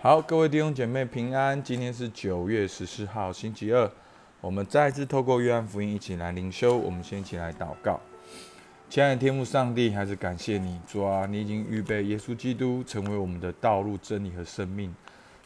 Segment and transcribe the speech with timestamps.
[0.00, 1.60] 好，各位弟兄姐妹平安。
[1.60, 3.90] 今天是九月十四号，星期二。
[4.40, 6.78] 我们再次透过约翰福音一起来灵修。
[6.78, 7.98] 我们先一起来祷告。
[8.88, 14.94] 亲爱的天父上帝，还是感谢你，主啊，你已经预备耶稣基督成为我们的道路、真理和生命。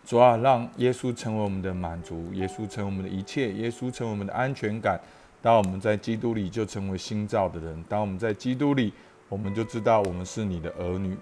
[0.04, 5.00] 主啊，让耶稣成为我们的满足，耶稣成为我们的一切，耶稣成为我们的安全感。
[5.40, 7.82] 当我们在基督里，就成为新造的人。
[7.88, 8.92] 当我们在基督里，
[9.30, 11.16] 我们就知道我们是你的儿女。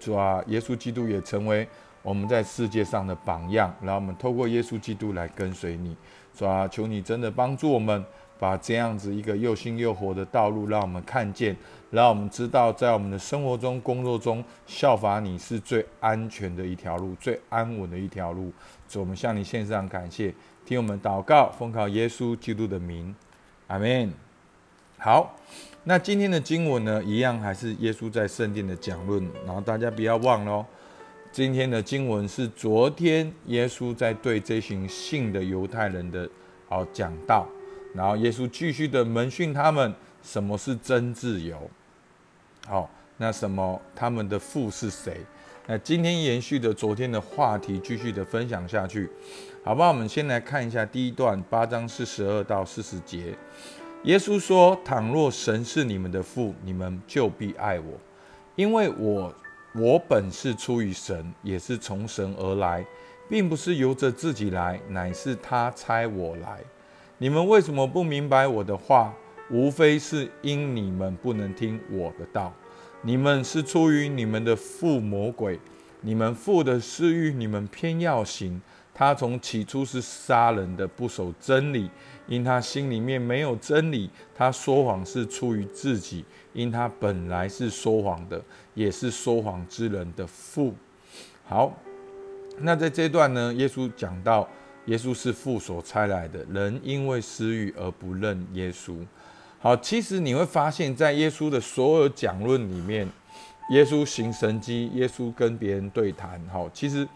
[0.00, 1.68] 主啊，耶稣基督也成为。
[2.02, 5.96] 我们在世界上的榜样，让我们透过耶稣基督来跟随你。
[6.34, 8.02] 主啊，求你真的帮助我们，
[8.38, 11.54] 把这样子一个又新又活的道路，让我们看见，
[11.90, 18.50] 让我们知道，在我们的生活中、工作中，效法你是最安全的一条路，最安稳的一条路。
[18.88, 20.32] 主，我们向你献上感谢，
[20.64, 23.14] 听我们祷告，奉靠耶稣基督的名，
[23.66, 24.10] 阿门。
[24.96, 25.36] 好，
[25.84, 30.64] 那今天的经文呢，一样还是耶稣在圣殿的讲论，然后大家不要忘了。
[31.32, 36.28] 今天的经文是昨天耶稣在对这群信的犹太人的
[36.68, 37.46] 好讲道，
[37.94, 41.70] 然后耶稣继续的门训他们什么是真自由，
[42.66, 45.18] 好，那什么他们的父是谁？
[45.68, 49.08] 那今天延续的昨天的话题，继续的分享下去，
[49.62, 49.90] 好不好？
[49.90, 53.36] 我们先来看一下第一段八章四十二到四十节，
[54.02, 57.92] 耶稣说：“倘若神是你们的父，你们就必爱我，
[58.56, 59.32] 因为我。”
[59.72, 62.84] 我本是出于神，也是从神而来，
[63.28, 66.58] 并不是由着自己来，乃是他差我来。
[67.18, 69.14] 你们为什么不明白我的话？
[69.50, 72.52] 无非是因你们不能听我的道。
[73.02, 75.58] 你们是出于你们的父魔鬼，
[76.02, 78.60] 你们父的私欲，你们偏要行。
[78.92, 81.90] 他从起初是杀人的，不守真理，
[82.28, 84.10] 因他心里面没有真理。
[84.34, 88.40] 他说谎是出于自己，因他本来是说谎的，
[88.80, 90.74] 也是说谎之人的父。
[91.44, 91.76] 好，
[92.58, 94.48] 那在这段呢，耶稣讲到，
[94.86, 98.96] 耶稣是父所差来的人，因为私欲而不认耶稣。
[99.58, 103.06] 好，其实你会发现在耶稣的所有讲论里面，
[103.70, 107.06] 耶稣行神迹，耶稣跟别人对谈，好，其实。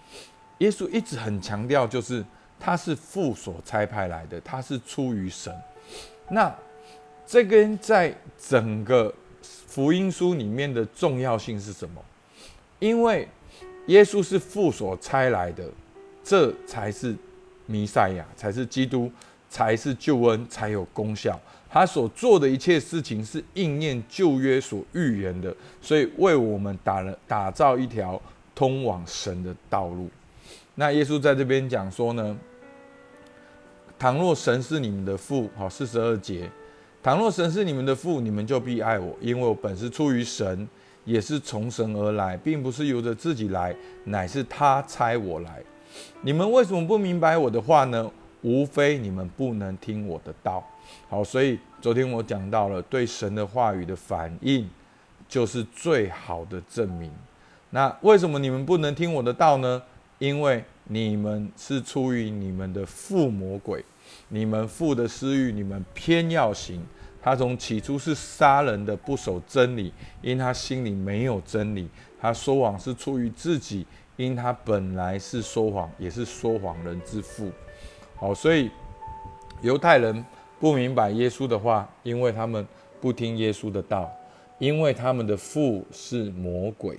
[0.58, 2.24] 耶稣一直很强调，就是
[2.60, 5.53] 他是父所差派来的，他是出于神。
[6.30, 6.54] 那
[7.26, 9.12] 这跟在整个
[9.74, 12.00] 福音书里面的重要性是什么？
[12.78, 13.26] 因为
[13.88, 15.64] 耶稣是父所差来的，
[16.22, 17.12] 这才是
[17.66, 19.10] 弥赛亚，才是基督，
[19.50, 21.40] 才是救恩，才有功效。
[21.68, 25.52] 他所做的一切事情是应验旧约所预言的，
[25.82, 28.22] 所以为我们打了打造一条
[28.54, 30.08] 通往神的道路。
[30.76, 32.38] 那耶稣在这边讲说呢，
[33.98, 36.48] 倘若神是你们的父，好四十二节，
[37.04, 40.66] 倘若神是你们的父，你们就必爱我，因为我本是出于神，
[41.04, 45.62] 也是从神而来，并不是由着自己来，乃是他差我来。
[46.22, 48.10] 你们为什么不明白我的话呢？
[48.41, 50.66] 无非你们不能听我的道。
[51.10, 54.66] 好，所以昨天我讲到了对神的话语的反应，
[55.28, 57.10] 就是最好的证明。
[57.69, 59.82] 那为什么你们不能听我的道呢？
[60.19, 63.84] 因为你们是出于你们的父魔鬼，
[64.28, 66.84] 你们父的私欲，你们偏要行。
[67.22, 71.88] 他从起初是杀人的，不守真理，因他心里没有真理。
[72.20, 73.86] 他说谎是出于自己，
[74.16, 77.50] 因他本来是说谎，也是说谎人之父。
[78.16, 78.70] 好，所以
[79.62, 80.24] 犹太人
[80.60, 82.66] 不明白耶稣的话，因为他们
[83.00, 84.12] 不听耶稣的道，
[84.58, 86.98] 因为他们的父是魔鬼。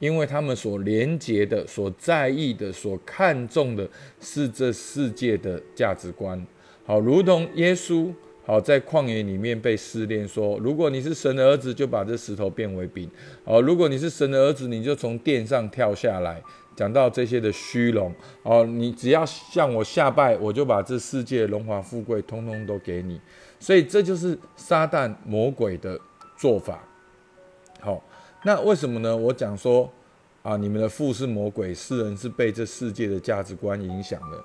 [0.00, 3.88] 因为他们所连结的、所在意的、所看重的
[4.20, 6.44] 是这世界的价值观。
[6.88, 8.10] 好，如同耶稣
[8.46, 13.10] 好在旷野里面被试炼，说：如果你是神的儿子，就把这石头变为饼。
[13.44, 16.42] 哦，如果你是神的儿子，你就从殿上跳下来。
[16.74, 18.10] 讲到这些的虚荣，
[18.42, 23.20] 哦，你只要向我下拜，我就把这世界荣华富贵通通都给你。
[23.60, 26.00] 所以这就是撒旦魔鬼的
[26.38, 26.82] 做法。
[27.80, 28.02] 好。
[28.44, 29.14] 那为什么呢？
[29.14, 29.92] 我讲说
[30.42, 34.42] 啊，你们的父是魔鬼，世人是被这世界的价值观影响的。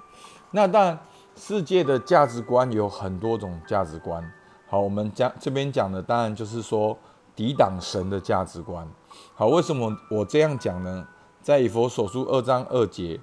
[0.51, 0.99] 那当然，
[1.35, 4.23] 世界的价值观有很多种价值观。
[4.67, 6.97] 好，我们讲这边讲的，当然就是说
[7.35, 8.87] 抵挡神的价值观。
[9.35, 11.07] 好，为什么我这样讲呢？
[11.41, 13.19] 在以佛所书二章二节，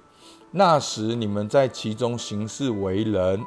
[0.51, 3.43] 那时你们在其中行事为人，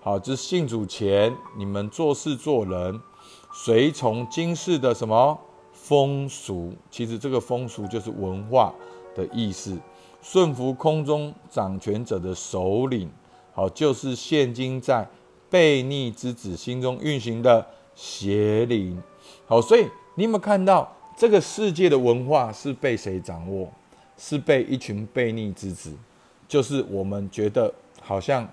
[0.00, 3.00] 好，这信主前你们做事做人，
[3.52, 5.38] 随从今世的什么？
[5.72, 8.72] 风俗其实这个风俗就是文化
[9.16, 9.76] 的意思，
[10.20, 13.10] 顺服空中掌权者的首领，
[13.52, 15.06] 好就是现今在
[15.50, 19.02] 悖逆之子心中运行的邪灵，
[19.46, 23.70] 好，所以你有没有看到这个世界的文化是被谁掌握？
[24.18, 25.92] 是被一群悖逆之子，
[26.46, 28.48] 就是我们觉得好像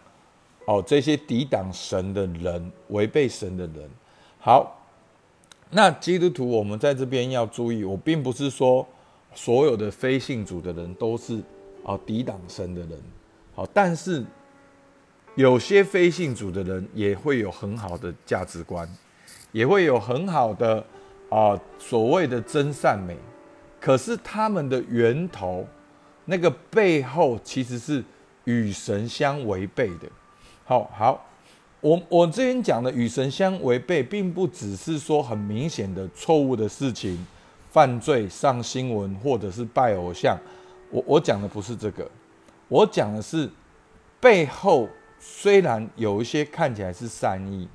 [0.65, 3.89] 哦这些抵挡神的人，违背神的人。
[4.39, 4.81] 好，
[5.69, 8.87] 那基督徒我们在这边要注意，我并不是说
[9.35, 11.39] 所有的非信主的人都是
[11.83, 12.99] 啊抵挡神的人。
[13.53, 14.25] 好，但是
[15.39, 18.85] 有些非信主的人也会有很好的价值观，
[19.53, 20.85] 也会有很好的
[21.29, 23.15] 啊所谓的真善美。
[23.79, 25.65] 可是他们的源头，
[26.25, 28.03] 那个背后其实是
[28.43, 30.09] 与神相违背的。
[30.65, 31.25] 好好，
[31.79, 37.25] 我我这边讲的与神相违背，并不只是说很明显的错误的事情，
[37.71, 40.37] 犯罪上新闻或者是拜偶像。
[40.91, 42.11] 我我讲的不是这个，
[42.67, 43.49] 我讲的是
[44.19, 47.67] 背后虽然有一些看起来是善意，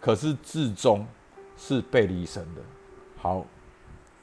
[0.00, 1.06] 可是至终
[1.56, 2.62] 是背离神的。
[3.16, 3.44] 好。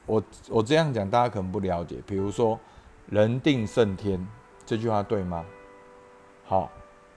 [0.06, 1.96] 我我这样讲，大家可能不了解。
[2.04, 2.58] 比如说
[3.10, 4.26] “人定胜天”
[4.66, 5.44] 这句话对吗？
[6.44, 6.68] 好，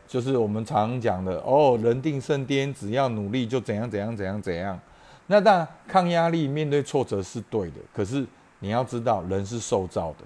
[0.06, 4.80] 就是我们常讲的哦，“人定胜天”，只要努力就怎样怎样怎样怎样。
[5.25, 7.77] 那当然，抗压力、面对挫折是对的。
[7.92, 8.24] 可是
[8.60, 10.25] 你要知道，人是受造的，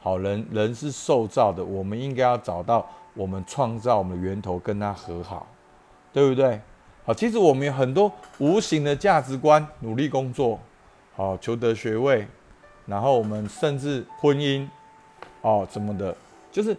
[0.00, 2.84] 好人人是受造的，我们应该要找到
[3.14, 5.46] 我们创造我们的源头，跟他和好，
[6.12, 6.60] 对不对？
[7.04, 10.58] 好，其实我们有很多无形的价值观，努力工作。
[11.14, 12.26] 好，求得学位，
[12.86, 14.66] 然后我们甚至婚姻，
[15.42, 16.16] 哦，什么的，
[16.50, 16.74] 就是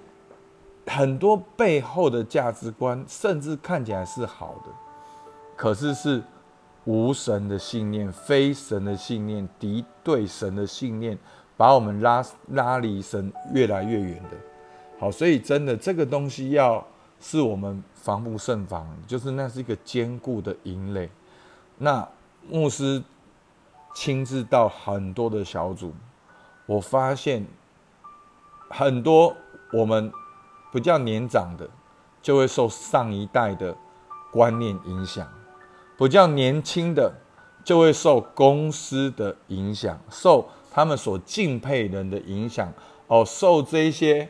[0.88, 4.72] 很多背后的价值观，甚至看起来是好的，
[5.56, 6.24] 可是是
[6.86, 11.18] 无神的信念、非神的信念、敌对神的信念，
[11.56, 14.53] 把我们拉拉离神越来越远的。
[15.00, 16.86] 好，所以真的这个东西要
[17.20, 21.10] 是我们防不胜防，就是那是一个坚固的营垒。
[21.78, 22.08] 那
[22.50, 23.04] 牧师。
[23.96, 25.94] 亲自到很多的小组，
[26.66, 27.46] 我发现
[28.68, 29.36] 很多
[29.72, 30.12] 我们
[30.72, 31.70] 比较年长的，
[32.20, 33.78] 就会受上一代的
[34.32, 35.28] 观念影响；
[35.96, 37.14] 比较年轻的，
[37.64, 42.74] 就会受公司的影响，受他们所敬佩人的影响。
[43.06, 44.28] 哦，受这些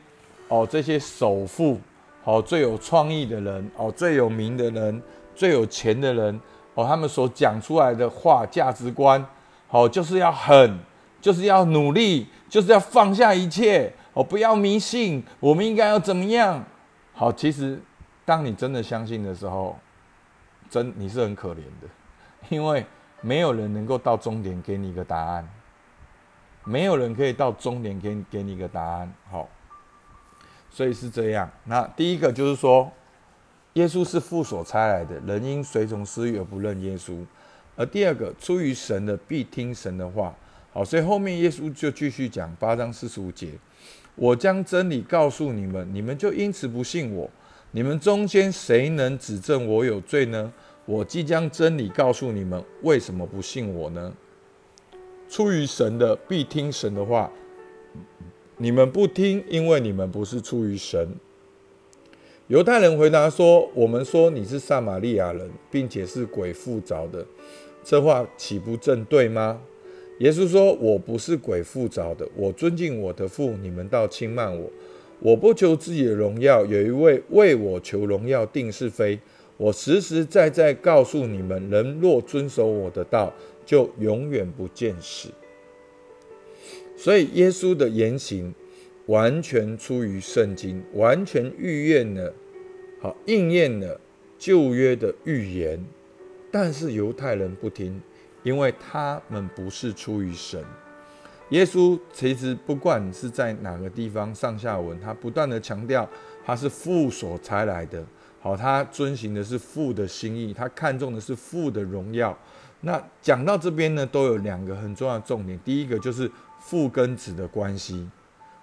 [0.54, 1.80] 哦这些首富，
[2.24, 5.02] 哦最有创意的人，哦最有名的人，
[5.34, 6.40] 最有钱的人，
[6.76, 9.26] 哦他们所讲出来的话，价值观。
[9.70, 10.78] 哦，就是要狠，
[11.20, 13.92] 就是要努力，就是要放下一切。
[14.14, 16.64] 哦，不要迷信，我们应该要怎么样？
[17.12, 17.82] 好，其实
[18.24, 19.76] 当你真的相信的时候，
[20.70, 21.88] 真你是很可怜的，
[22.50, 22.86] 因为
[23.22, 25.50] 没有人能够到终点给你一个答案，
[26.64, 29.12] 没有人可以到终点给给你一个答案。
[29.32, 29.50] 好，
[30.74, 31.48] 所以是这样。
[31.66, 32.92] 那第一个就是说，
[33.74, 37.24] 耶稣是父所差来的，人因随从私欲而不认耶稣。
[37.76, 40.36] 而第二个，出于神的必听神的话。
[40.72, 43.52] 好，所以后面耶稣就继续讲八章四十五节：
[44.16, 47.30] 我将真理告诉你们，你们就因此不信我。
[47.70, 50.52] 你们中间谁能指证我有罪呢？
[50.86, 54.12] 我即将真理告诉你们，为什么不信我呢？
[55.30, 57.30] 出于神的必听神的话。
[58.58, 61.16] 你们不听，因为你们不是出于神。
[62.48, 67.26] 犹太人回答说：“我们说你是撒玛利亚人，并且是鬼附着的，
[67.84, 69.62] 这话岂不正对吗？”
[70.20, 74.70] 耶稣说：“我不是鬼附着的，我尊敬我的父，你们倒轻慢我。
[75.20, 79.18] 我不求自己的荣耀，有一位为我求荣耀定是非。
[79.58, 83.34] 我实实在在告诉你们，人若遵守我的道，
[83.66, 85.30] 就永远不见死。”
[87.04, 88.54] 所以耶稣的言行。
[89.08, 92.34] 完全出于圣经，完全预验了，
[93.02, 94.00] 好应验了
[94.40, 95.78] 旧约的预言。
[96.50, 98.02] 但是犹太人不听，
[98.44, 100.64] 因为他们不是出于神。
[101.50, 106.10] 耶稣其实不管是在哪个地方上下文，他不断的强调
[106.46, 108.02] 他是父所差来的。
[108.40, 112.38] 好，他遵行的是父的心意，他看重的是父的荣耀。
[112.86, 115.58] 那讲到这边呢，都有两个很重要的重点。
[115.66, 118.08] 第一个就是父跟子的关系。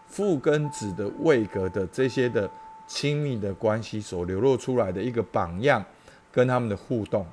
[0.07, 2.50] 父跟子的位格的这些的
[2.85, 5.85] 亲密的关系所流露出来的一个榜样，
[6.33, 7.25] 跟他们的互动。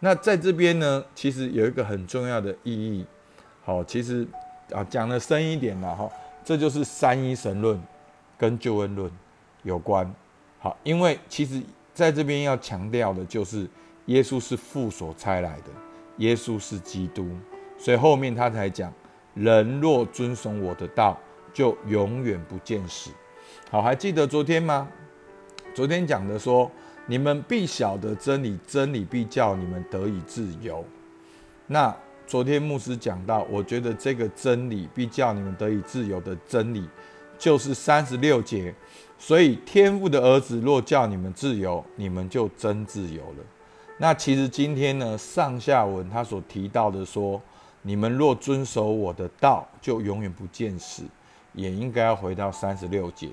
[0.00, 3.06] 那在这边呢，其实有一个很重要的意义。
[3.64, 4.26] 好，其实
[4.72, 6.10] 啊讲的深一点了哈，
[6.44, 7.80] 这就是三一神论
[8.36, 9.08] 跟救恩论
[9.62, 10.12] 有关。
[10.58, 11.62] 好，因为其实
[11.94, 13.68] 在这边要强调的就是
[14.06, 15.70] 耶稣是父所差来的，
[16.18, 17.28] 耶稣是基督，
[17.78, 18.92] 所以后面他才讲：
[19.34, 21.18] 人若遵守我的道。
[21.54, 23.12] 就永远不见死。
[23.70, 24.88] 好，还记得昨天吗？
[25.72, 26.68] 昨天讲的说，
[27.06, 30.84] 你们必晓得真理，真理必叫你们得以自由。
[31.68, 36.88] 那昨天牧师讲到，我觉得这个真理必叫你们得以自由的真理，
[37.38, 38.74] 就是三十六节。
[39.16, 43.44] 所以天父的儿子若叫你们自由，你们就真自由了。
[43.98, 47.40] 那其实今天呢，上下文他所提到的说，
[47.82, 51.04] 你们若遵守我的道，就永远不见死，
[51.52, 53.28] 也应该要回到三十六节。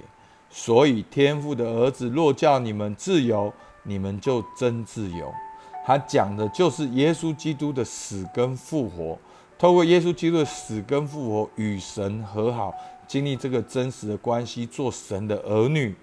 [0.50, 3.52] 所以天父的儿子若叫你们自由，
[3.84, 5.34] 你们就真自由。
[5.84, 9.18] 他讲的就是耶稣基督的死跟复活，
[9.58, 12.72] 透过耶稣基督的死跟复活与神和好，
[13.08, 15.96] 经历这个真实的关系，做神的儿女，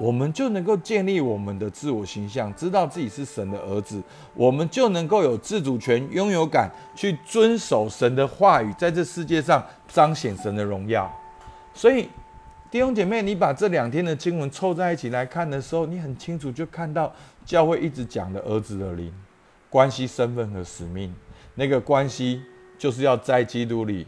[0.00, 4.02] 我们就能够建立我们的自我形象，知道自己是神的儿子，
[4.34, 11.08] 我们就能够有自主权、拥有感，去遵守神的话语，在这世界上彰显神的荣耀。
[11.74, 12.08] 所以。
[12.70, 17.12] 弟兄姐妹，你把这两天的经文凑在一起来看的时候，你很清楚就看到
[17.44, 19.12] 教会一直讲的儿子的灵
[19.68, 21.12] 关系、身份和使命。
[21.56, 22.40] 那个关系
[22.78, 24.06] 就是要在基督里，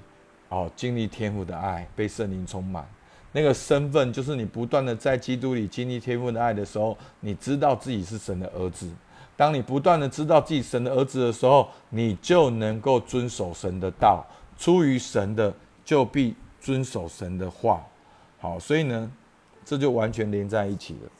[0.48, 2.86] 哦，经历天父的爱，被圣灵充满。
[3.32, 8.88] 那个身份就是你不断的在基督里经历天父的爱的时候，你知道自己是神的儿子。
[9.36, 14.24] 当你不断的知道自己神的儿子的时候，你就能够遵守神的道。
[14.58, 15.52] 出于神的，
[15.84, 17.82] 就必遵守神的话。
[18.38, 19.10] 好，所以呢，
[19.64, 21.10] 这就完全连在一起了。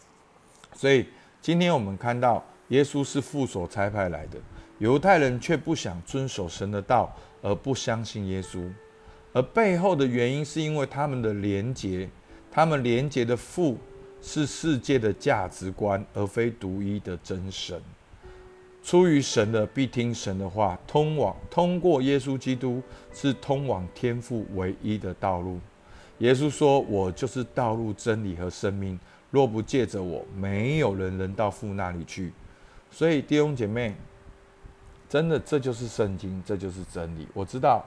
[0.75, 1.07] 所以
[1.41, 4.39] 今天我们看到，耶稣是父所差派来的，
[4.79, 8.71] 犹太人却不想遵守神的道，而不相信耶稣。
[9.33, 12.09] 而背后的原因是因为他们的连结，
[12.51, 13.79] 他们连结的父
[14.21, 17.81] 是世界的价值观，而非独一的真神。
[18.85, 25.61] 出于神的必听神的话，通往通过耶稣基督是通往天父唯一的道路。
[26.19, 28.99] 耶稣说：“我就是道路、真理和生命。
[29.31, 32.33] 若不借着我，没有人能到父那里去。”
[32.91, 33.95] 所以弟兄姐妹，
[35.09, 37.27] 真的这就是圣经，这就是真理。
[37.33, 37.85] 我知道，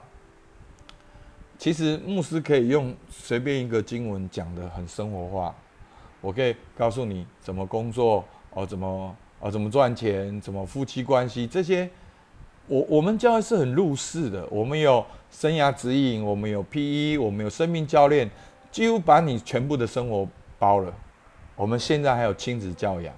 [1.58, 5.54] 其实牧师可以用随便一个经文讲的很生活化。
[6.20, 11.88] 我可以告诉你怎么工作哦，怎么哦，怎么赚钱，怎么夫妻关系这些。
[12.66, 18.28] 我我们教会是很入世的，我们有生涯指引，我们有 P.E.，我们有生命教练，
[18.72, 20.92] 几乎把你全部的生活包了。
[21.54, 23.14] 我们现在还有亲子教养。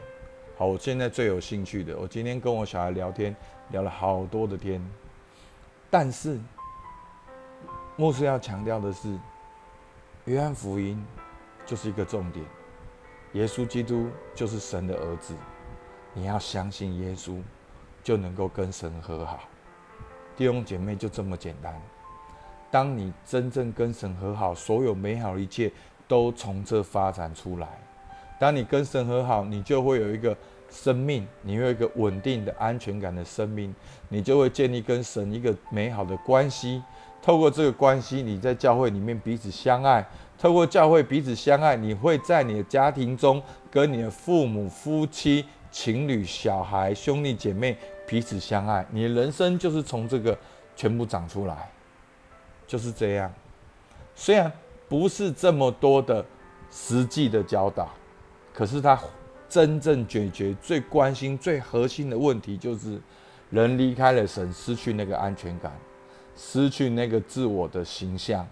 [0.58, 3.34] 好，我现在最有兴趣的，我今天跟我小孩聊天，
[3.70, 4.84] 聊了好多的天。
[5.88, 6.38] 但是，
[7.98, 9.18] 牧师要强调的是，
[10.26, 11.04] 约翰福音
[11.66, 12.46] 就是一个重点，
[13.32, 15.34] 耶稣基督就是神的儿子，
[16.14, 17.42] 你要相信耶稣。
[18.00, 19.40] 就能够跟神和好，
[20.34, 21.78] 弟兄姐妹就这么简单。
[22.70, 25.70] 当你真正跟神和好，所有美好的一切
[26.06, 27.68] 都从这发展出来。
[28.38, 30.34] 当你跟神和好，你就会有一个
[30.70, 33.74] 生命，你有一个稳定的安全感的生命，
[34.08, 36.82] 你就会建立跟神一个美好的关系。
[37.22, 40.02] 透过这个关系，你在教会里面彼此相爱；
[40.38, 47.76] 透过教会彼此相爱，你会在你的家庭中跟你的父母、夫妻、情侣、小孩、兄弟姐妹。
[48.06, 50.34] 彼此相爱，你的人生就是从这个
[50.74, 51.70] 全部长出来，
[52.66, 53.30] 就是这样。
[54.14, 54.50] 虽然
[54.88, 56.24] 不是这么多的
[56.70, 57.90] 实际的教导，
[58.54, 58.98] 可是他
[59.46, 62.98] 真正解决最关心、最核心的问题，就是
[63.50, 65.70] 人离开了神，失去那个安全感，
[66.40, 68.46] 失去那个自我的形象，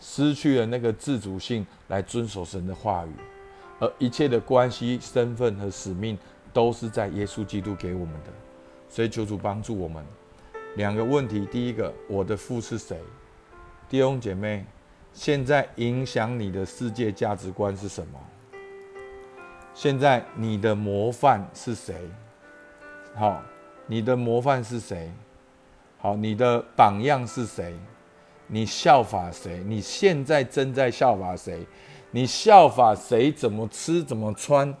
[0.00, 3.12] 失去了那个自主性来遵守神的话语，
[3.78, 6.16] 而一切的关系、身份和使命，
[6.54, 8.32] 都是在耶稣基督给我们的。
[8.88, 10.02] 所以求主帮助我们。
[10.76, 12.98] 两个问题：第一个，我的父是谁？
[13.90, 14.64] 弟兄姐妹，
[15.12, 18.18] 现在影响你的世界价值观是什么？
[19.74, 21.94] 现在你的模范是谁？
[23.14, 23.42] 好，
[23.86, 25.12] 你的模范是谁？
[26.00, 27.74] 好，你的榜样是谁？
[28.46, 29.60] 你效法谁？
[29.66, 31.66] 你现在正在效法谁？
[32.12, 33.32] 你效法谁？
[33.32, 34.02] 怎么吃？
[34.02, 34.72] 怎么穿？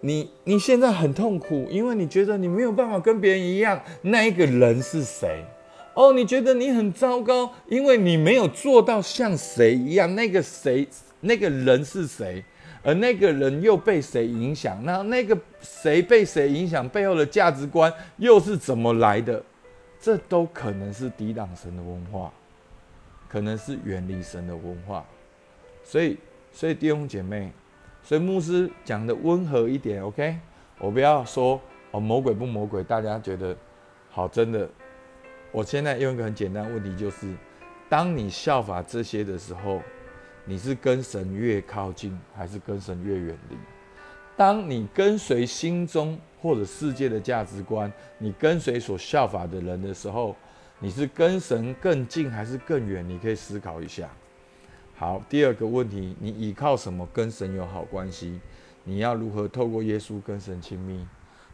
[0.00, 3.82] 你你现在很痛苦，因为你觉得你没有办法跟别人一样。
[4.02, 5.44] 那一个人是谁？
[5.94, 10.14] 哦，你觉得你很糟糕，因为你没有做到像谁一样。
[10.14, 10.86] 那个谁，
[11.22, 12.44] 那个人是谁？
[12.84, 14.78] 而那个人又被谁影响？
[14.84, 16.88] 那那个谁被谁影响？
[16.88, 19.42] 背后的价值观又是怎么来的？
[20.04, 22.30] 这都可能是抵挡神的文化，
[23.26, 25.02] 可能是远离神的文化。
[25.82, 26.18] 所以，
[26.52, 27.50] 所以弟兄姐妹。
[28.02, 30.36] 所以牧师讲的温和一点，OK？
[30.78, 31.58] 我不要说
[31.90, 33.56] 哦，魔鬼不魔鬼，大家觉得
[34.10, 34.68] 好真的。
[35.50, 37.34] 我现在用一个很简单问题，就是
[37.88, 39.80] 当你效法这些的时候，
[40.44, 43.56] 你是跟神越靠近，还是跟神越远离？
[44.36, 50.34] 当你跟随心中或者世界的价值观，你跟随所效法的人的时候，
[50.80, 53.08] 你是跟神更近还是更远？
[53.08, 54.10] 你可以思考一下。
[54.96, 58.40] 好，第二个问题，你依靠什么跟神有好关系？
[58.82, 61.06] 你要如何透过耶稣跟神亲密？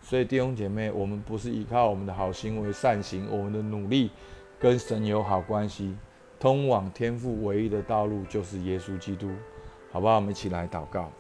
[0.03, 4.11] 所以弟兄姐妹，我们不是依靠我们的好行为、善行、我们的努力
[4.59, 5.95] 跟神有好关系。
[6.39, 9.31] 通往天父唯一的道路就是耶稣基督，
[9.93, 10.17] 好不好？
[10.17, 11.13] 我们一起来祷告。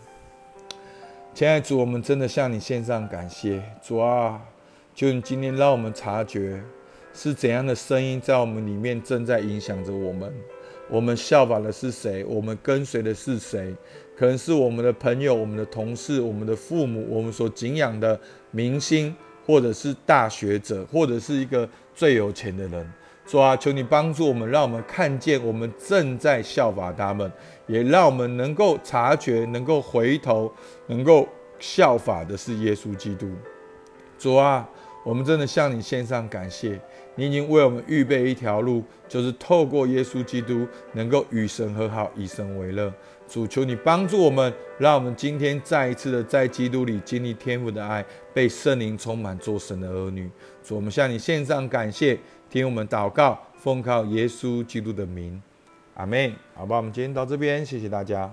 [1.40, 3.62] 亲爱的主，我们真的向你献上感谢。
[3.82, 4.38] 主啊，
[4.94, 6.62] 就你今天让我们察觉
[7.14, 10.30] 是怎样的声音在我们里面正在影响着我们。
[10.90, 12.22] 我们效法的是谁？
[12.26, 13.74] 我们跟随的是谁？
[14.14, 18.20] 可能是我们的朋友、我们的同事、我们的父母、我们所敬仰的
[18.50, 19.16] 明星，
[19.46, 22.92] 或者是大学者，或者是一个最有钱的人。
[23.30, 27.30] 主啊，求你帮助我们，让我们看见我们正在效法他们，
[27.68, 30.52] 也让我们能够察觉、能够回头、
[30.88, 31.28] 能够
[31.60, 33.30] 效法的是耶稣基督。
[34.18, 34.68] 主啊。
[35.02, 36.78] 我们真的向你献上感谢，
[37.14, 42.92] 你已经为我们预备一条路，就是透过耶稣基督能够与神和好，以神为乐。
[43.26, 50.30] 主求你帮助我们，让我们今天再一次的在基督里经历天父的爱，被圣灵充满，做神的儿女。
[50.62, 52.18] 主，我们向你献上感谢，
[52.50, 55.40] 听我们祷告，奉靠耶稣基督的名，
[55.94, 56.34] 阿门。
[56.52, 58.28] 好吧，我们今天到这边，谢谢大家。